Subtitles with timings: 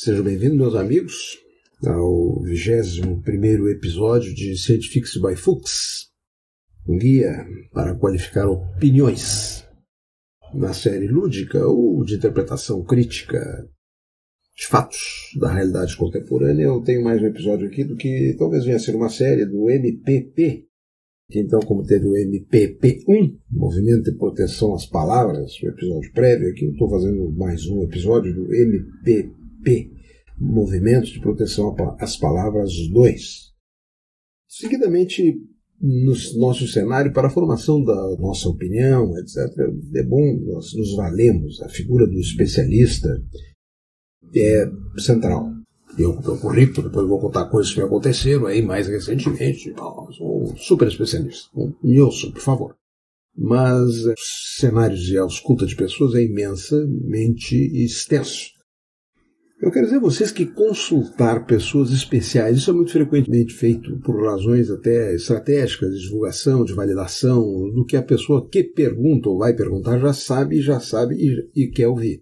[0.00, 1.38] Sejam bem-vindos, meus amigos,
[1.84, 6.06] ao 21 episódio de Scientifics by Fuchs,
[6.88, 9.66] um guia para qualificar opiniões
[10.54, 13.40] na série lúdica ou de interpretação crítica
[14.56, 16.66] de fatos da realidade contemporânea.
[16.66, 19.68] Eu tenho mais um episódio aqui do que talvez venha a ser uma série do
[19.68, 20.64] MPP,
[21.28, 26.66] que então, como teve o MPP1, Movimento de Proteção às Palavras, o episódio prévio aqui,
[26.66, 29.37] eu estou fazendo mais um episódio do MPP,
[30.38, 33.48] Movimento de Proteção às Palavras 2.
[34.48, 35.34] Seguidamente,
[35.80, 39.36] no nosso cenário, para a formação da nossa opinião, etc.,
[39.94, 43.08] é bom nós nos valemos, a figura do especialista
[44.34, 45.52] é central.
[45.98, 49.74] Eu, meu currículo, depois vou contar coisas que me aconteceram aí mais recentemente.
[50.16, 51.48] Sou um super especialista.
[51.82, 52.76] Me ouçam, por favor.
[53.36, 58.57] Mas os cenários de ausculta de pessoas é imensamente extenso.
[59.60, 64.24] Eu quero dizer a vocês que consultar pessoas especiais, isso é muito frequentemente feito por
[64.24, 67.42] razões até estratégicas de divulgação, de validação,
[67.74, 71.70] do que a pessoa que pergunta ou vai perguntar já sabe, já sabe e, e
[71.72, 72.20] quer ouvir.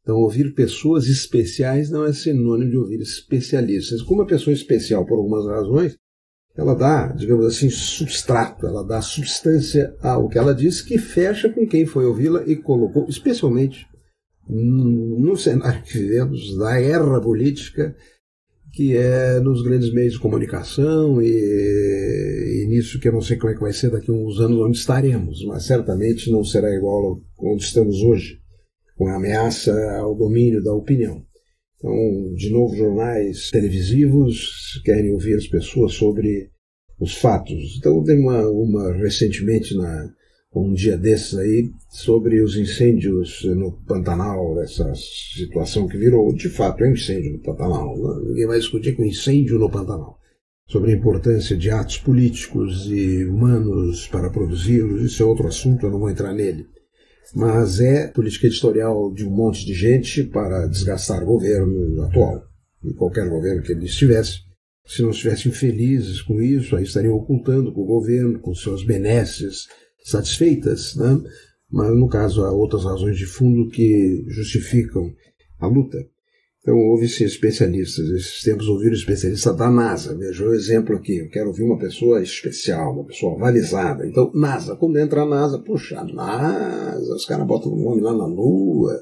[0.00, 4.00] Então, ouvir pessoas especiais não é sinônimo de ouvir especialistas.
[4.00, 5.98] Como uma pessoa especial, por algumas razões,
[6.56, 11.66] ela dá, digamos assim, substrato, ela dá substância ao que ela diz, que fecha com
[11.66, 13.86] quem foi ouvi-la e colocou, especialmente
[14.52, 17.94] no cenário que vivemos, da era política,
[18.72, 23.52] que é nos grandes meios de comunicação e, e, nisso que eu não sei como
[23.52, 27.20] é que vai ser daqui a uns anos onde estaremos, mas certamente não será igual
[27.38, 28.40] onde estamos hoje
[28.96, 31.22] com a ameaça ao domínio da opinião.
[31.76, 31.92] Então,
[32.34, 36.50] de novo, jornais televisivos querem ouvir as pessoas sobre
[36.98, 37.76] os fatos.
[37.78, 40.08] Então, tem uma, uma recentemente, na,
[40.54, 46.84] um dia desses aí, sobre os incêndios no Pantanal, essa situação que virou, de fato,
[46.84, 47.96] é um incêndio no Pantanal.
[48.24, 50.18] Ninguém vai discutir com incêndio no Pantanal.
[50.68, 55.90] Sobre a importância de atos políticos e humanos para produzi-los, isso é outro assunto, eu
[55.90, 56.66] não vou entrar nele
[57.34, 62.42] mas é política editorial de um monte de gente para desgastar o governo atual.
[62.84, 64.40] E qualquer governo que ele estivesse,
[64.86, 69.66] se não estivessem felizes com isso, aí estariam ocultando com o governo, com seus benesses
[70.04, 71.20] satisfeitas, né?
[71.70, 75.12] mas no caso há outras razões de fundo que justificam
[75.58, 75.98] a luta.
[76.62, 78.08] Então, houve-se especialistas.
[78.10, 80.16] Esses tempos ouviram especialista da NASA.
[80.16, 81.18] Veja o exemplo aqui.
[81.18, 84.06] Eu quero ouvir uma pessoa especial, uma pessoa avalizada.
[84.06, 84.76] Então, NASA.
[84.76, 88.96] Quando entra a NASA, puxa, a NASA, os caras botam o nome lá na Lua.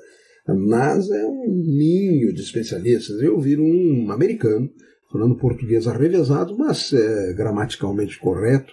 [0.47, 3.21] A NASA é um ninho de especialistas.
[3.21, 4.71] Eu ouvi um americano
[5.13, 8.73] falando português arrevezado, mas é, gramaticalmente correto,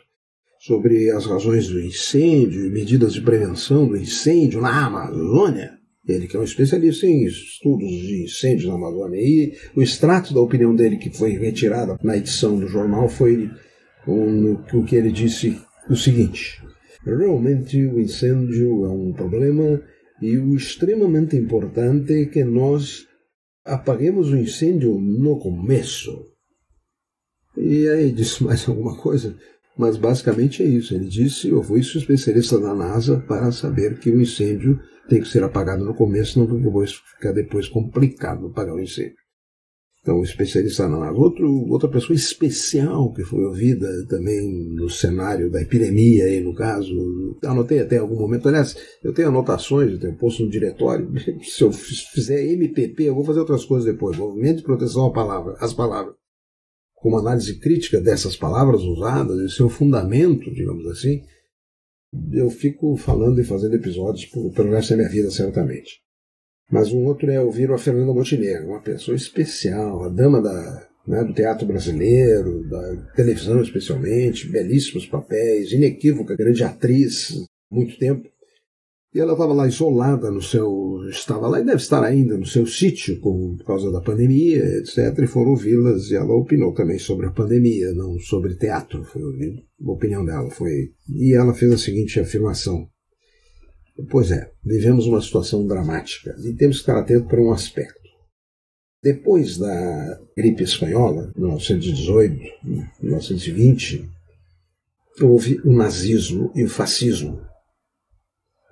[0.67, 5.78] sobre as razões do incêndio, medidas de prevenção do incêndio na Amazônia.
[6.05, 9.19] Ele que é um especialista em estudos de incêndios na Amazônia.
[9.19, 13.50] E o extrato da opinião dele, que foi retirada na edição do jornal, foi
[14.05, 15.57] o que ele disse
[15.89, 16.61] o seguinte:
[17.05, 19.81] realmente o incêndio é um problema
[20.22, 23.05] e o extremamente importante é que nós
[23.66, 26.25] apaguemos o incêndio no começo.
[27.57, 29.35] E aí disse mais alguma coisa,
[29.77, 30.93] mas basicamente é isso.
[30.93, 35.43] Ele disse: Eu fui especialista da NASA para saber que o incêndio tem que ser
[35.43, 39.16] apagado no começo, não porque vai ficar depois complicado apagar o incêndio.
[40.01, 41.17] Então, o especialista na NASA.
[41.17, 44.39] Outro, outra pessoa especial que foi ouvida também
[44.73, 48.47] no cenário da epidemia, aí no caso, anotei até algum momento.
[48.47, 48.73] Aliás,
[49.03, 51.11] eu tenho anotações, eu tenho posto no diretório.
[51.43, 54.17] Se eu fizer MPP, eu vou fazer outras coisas depois.
[54.17, 56.16] Movimento de proteção à palavra, às palavras.
[56.97, 61.22] Com uma análise crítica dessas palavras usadas e seu fundamento, digamos assim,
[62.34, 66.02] eu fico falando e fazendo episódios pelo resto da minha vida, certamente.
[66.72, 71.24] Mas um outro é ouvir a Fernanda Montenegro, uma pessoa especial, a dama da, né,
[71.24, 78.29] do teatro brasileiro, da televisão especialmente, belíssimos papéis, inequívoca, grande atriz, muito tempo.
[79.17, 81.03] E ela estava lá isolada no seu.
[81.09, 85.17] estava lá e deve estar ainda no seu sítio por causa da pandemia, etc.
[85.23, 89.03] E foram ouvi-las e ela opinou também sobre a pandemia, não sobre teatro.
[89.05, 90.52] Foi a opinião dela.
[90.52, 92.87] Foi, e ela fez a seguinte afirmação.
[94.11, 98.08] Pois é, vivemos uma situação dramática e temos que estar atentos para um aspecto.
[99.02, 102.40] Depois da gripe espanhola, 1918,
[103.02, 104.08] 1920,
[105.23, 107.47] houve o nazismo e o fascismo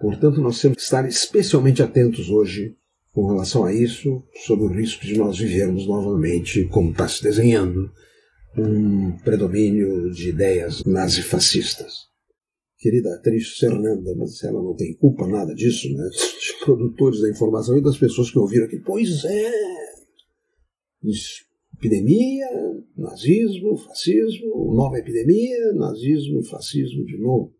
[0.05, 2.75] Portanto, nós temos que estar especialmente atentos hoje
[3.11, 7.89] com relação a isso, sob o risco de nós vivermos novamente, como está se desenhando,
[8.55, 11.91] um predomínio de ideias nazifascistas.
[12.77, 16.03] Querida atriz Fernanda, mas ela não tem culpa nada disso, né?
[16.03, 18.77] Dos produtores da informação e das pessoas que ouviram aqui.
[18.85, 19.51] Pois é!
[21.79, 22.45] epidemia,
[22.95, 27.55] nazismo, fascismo, nova epidemia, nazismo, fascismo de novo.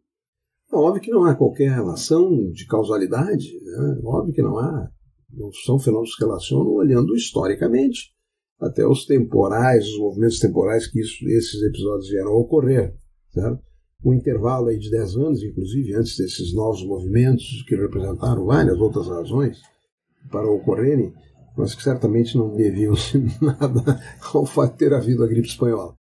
[0.72, 4.00] Óbvio que não há qualquer relação de causalidade, né?
[4.04, 4.90] óbvio que não há.
[5.32, 8.14] Não são fenômenos que se relacionam olhando historicamente
[8.60, 12.96] até os temporais, os movimentos temporais que isso, esses episódios vieram a ocorrer.
[13.32, 13.62] Certo?
[14.04, 19.08] Um intervalo aí de 10 anos, inclusive, antes desses novos movimentos, que representaram várias outras
[19.08, 19.60] razões
[20.32, 21.14] para ocorrerem,
[21.58, 22.94] mas que certamente não deviam
[23.42, 24.00] nada
[24.34, 25.96] ao fato de ter havido a gripe espanhola.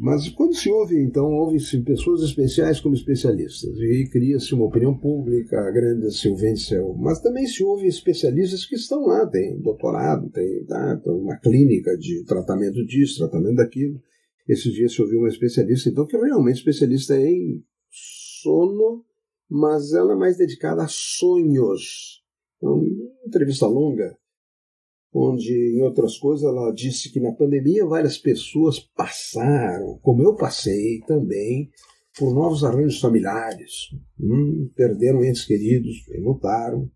[0.00, 5.58] Mas quando se ouve, então, ouvem-se pessoas especiais como especialistas, e cria-se uma opinião pública,
[5.58, 11.00] a grande silvência, mas também se ouve especialistas que estão lá, tem doutorado, tem tá,
[11.06, 14.00] uma clínica de tratamento disso, tratamento daquilo.
[14.48, 17.60] Esses dias se ouviu uma especialista, então, que é realmente especialista em
[17.90, 19.04] sono,
[19.50, 22.22] mas ela é mais dedicada a sonhos.
[22.56, 22.84] Então,
[23.26, 24.16] entrevista longa,
[25.12, 31.00] onde, em outras coisas, ela disse que na pandemia várias pessoas passaram, como eu passei
[31.06, 31.70] também,
[32.18, 33.88] por novos arranjos familiares.
[34.20, 36.90] Hum, perderam entes queridos, lutaram,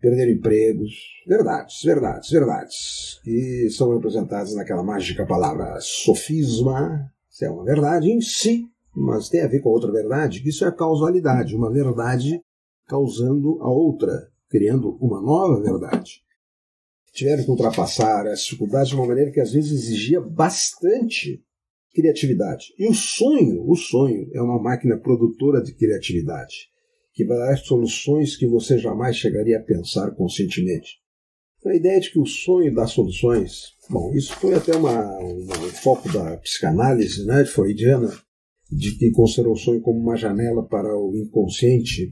[0.00, 0.92] perderam empregos.
[1.26, 3.20] Verdades, verdades, verdades.
[3.22, 7.10] Que são representadas naquela mágica palavra sofisma.
[7.30, 10.64] Isso é uma verdade em si, mas tem a ver com outra verdade, que isso
[10.64, 12.40] é a causalidade, uma verdade
[12.86, 16.22] causando a outra, criando uma nova verdade
[17.12, 21.42] tiveram que ultrapassar as dificuldades de uma maneira que às vezes exigia bastante
[21.94, 22.72] criatividade.
[22.78, 26.68] E o sonho, o sonho é uma máquina produtora de criatividade,
[27.12, 31.02] que vai dar soluções que você jamais chegaria a pensar conscientemente.
[31.64, 35.70] A ideia de que o sonho dá soluções, bom, isso foi até uma, uma, um
[35.70, 38.10] foco da psicanálise né, freudiana,
[38.68, 42.10] de que considerou o sonho como uma janela para o inconsciente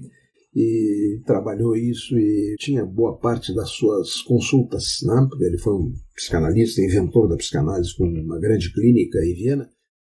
[0.54, 5.26] e trabalhou isso e tinha boa parte das suas consultas, né?
[5.28, 9.70] porque ele foi um psicanalista, inventor da psicanálise com uma grande clínica em Viena,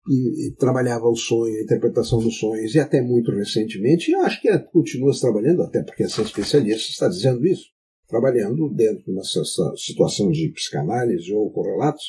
[0.08, 4.40] e, e trabalhava o sonho, a interpretação dos sonhos, e até muito recentemente, e acho
[4.42, 7.70] que continua trabalhando, até porque essa especialista está dizendo isso,
[8.06, 9.42] trabalhando dentro dessa
[9.76, 12.04] situação de psicanálise ou correlatos,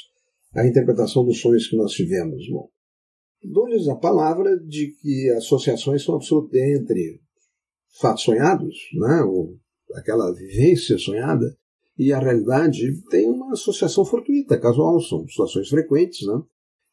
[0.54, 2.48] a interpretação dos sonhos que nós tivemos.
[2.50, 2.70] Bom,
[3.44, 7.22] dou-lhes a palavra de que associações são absolutas entre
[8.00, 9.22] fatos sonhados, né?
[9.24, 9.58] ou
[9.94, 11.56] aquela vivência sonhada,
[11.98, 16.28] e a realidade tem uma associação fortuita, casual, são situações frequentes.
[16.28, 16.42] Né?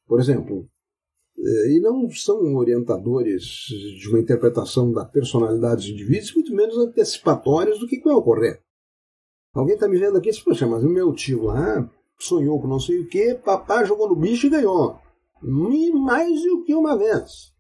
[0.07, 0.69] Por exemplo,
[1.37, 3.43] eh, e não são orientadores
[3.99, 8.63] de uma interpretação da personalidade dos indivíduos, muito menos antecipatórios do que vai ocorrer.
[9.55, 12.69] Alguém está me vendo aqui e diz, poxa, mas o meu tio lá sonhou com
[12.69, 14.99] não sei o que, papai jogou no bicho e ganhou.
[15.43, 17.52] E mais do que uma vez.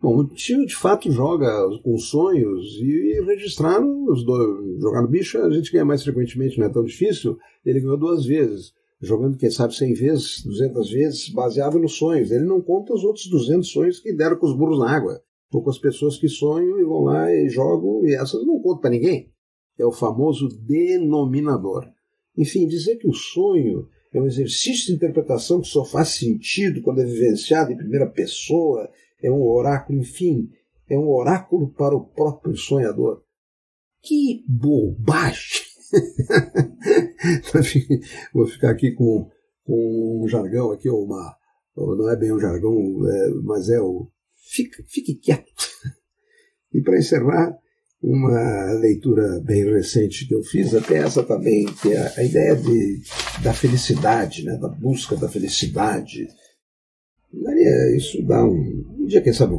[0.00, 1.48] Bom, o tio de fato joga
[1.82, 4.80] com sonhos e registrar os dois.
[4.80, 7.36] Jogar no bicho a gente ganha mais frequentemente, não é tão difícil.
[7.66, 12.30] Ele ganhou duas vezes, jogando, quem sabe, 100 vezes, 200 vezes, baseado nos sonhos.
[12.30, 15.20] Ele não conta os outros 200 sonhos que deram com os burros na água.
[15.52, 18.82] Ou com as pessoas que sonham e vão lá e jogam, e essas não contam
[18.82, 19.32] para ninguém.
[19.76, 21.88] É o famoso denominador.
[22.36, 27.00] Enfim, dizer que o sonho é um exercício de interpretação que só faz sentido quando
[27.00, 28.88] é vivenciado em primeira pessoa
[29.22, 30.48] é um oráculo, enfim,
[30.88, 33.22] é um oráculo para o próprio sonhador.
[34.02, 35.68] Que bobagem!
[38.32, 39.28] Vou ficar aqui com,
[39.64, 41.36] com um jargão aqui, uma,
[41.76, 45.68] não é bem um jargão, é, mas é o fique, fique quieto.
[46.70, 47.56] E para encerrar,
[48.02, 53.00] uma leitura bem recente que eu fiz, até essa também, que é a ideia de,
[53.42, 56.28] da felicidade, né, da busca da felicidade.
[57.32, 59.54] Daria, isso dá um, dia, quem sabe,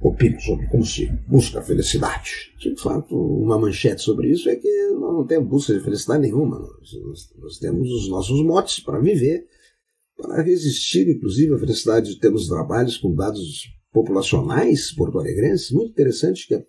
[0.00, 2.30] opino sobre como se busca a felicidade.
[2.58, 6.58] De fato, uma manchete sobre isso é que nós não temos busca de felicidade nenhuma.
[6.58, 9.46] Nós, nós temos os nossos motes para viver,
[10.16, 12.18] para resistir, inclusive, à felicidade.
[12.18, 16.64] Temos trabalhos com dados populacionais porto-alegrenses, muito interessante, que é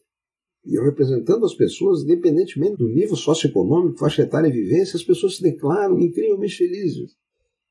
[0.66, 5.42] e representando as pessoas, independentemente do nível socioeconômico, faixa etária e vivência, as pessoas se
[5.42, 7.16] declaram incrivelmente felizes.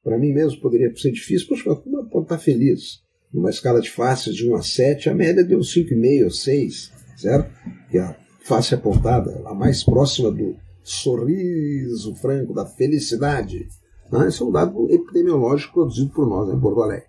[0.03, 3.03] Para mim mesmo poderia ser difícil, poxa, como pode estar feliz?
[3.33, 7.51] Numa escala de faces de 1 a 7, a média deu 5,5 ou 6, certo?
[7.91, 13.67] Que a face apontada, a mais próxima do sorriso franco, da felicidade.
[14.11, 14.29] Né?
[14.29, 17.09] Esse é um dado epidemiológico produzido por nós em Porto Alegre.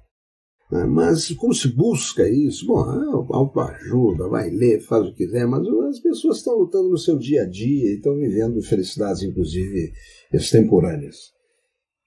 [0.70, 0.84] Né?
[0.84, 2.68] Mas como se busca isso?
[2.68, 6.98] Bom, é ajuda, vai ler, faz o que quiser, mas as pessoas estão lutando no
[6.98, 9.94] seu dia a dia e estão vivendo felicidades, inclusive,
[10.34, 11.39] extemporâneas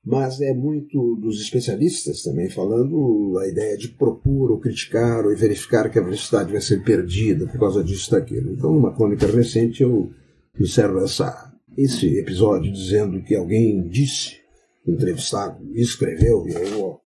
[0.04, 5.88] mas é muito dos especialistas também falando a ideia de propor ou criticar ou verificar
[5.88, 8.52] que a velocidade vai ser perdida por causa disso daquilo.
[8.52, 10.10] Então, numa crônica recente, eu
[10.58, 14.42] encerro essa, esse episódio dizendo que alguém disse
[14.86, 17.00] entrevistado escreveu, e eu vou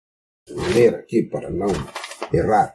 [0.73, 1.69] ler aqui para não
[2.33, 2.73] errar,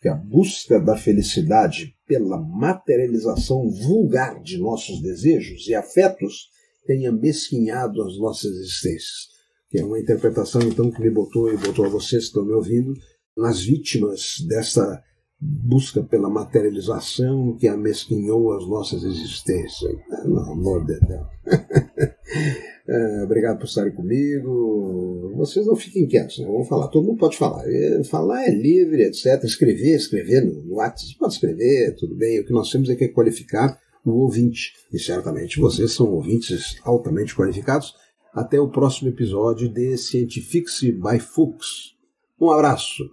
[0.00, 6.50] que a busca da felicidade pela materialização vulgar de nossos desejos e afetos
[6.86, 9.35] tem amesquinhado as nossas existências.
[9.76, 12.54] Que é uma interpretação, então, que me botou e botou a vocês que estão me
[12.54, 12.94] ouvindo
[13.36, 15.02] nas vítimas dessa
[15.38, 19.94] busca pela materialização que amesquinhou as nossas existências.
[20.08, 21.26] Pelo amor de Deus.
[22.88, 25.34] é, obrigado por estarem comigo.
[25.36, 26.46] Vocês não fiquem quietos, né?
[26.46, 26.88] Vamos falar.
[26.88, 27.62] Todo mundo pode falar.
[28.08, 29.44] Falar é livre, etc.
[29.44, 31.18] Escrever, escrever no, no WhatsApp.
[31.18, 32.40] Pode escrever, tudo bem.
[32.40, 34.72] O que nós temos é que qualificar o ouvinte.
[34.90, 37.92] E certamente vocês são ouvintes altamente qualificados.
[38.36, 41.96] Até o próximo episódio de Scientifics by Fuchs.
[42.38, 43.10] Um abraço.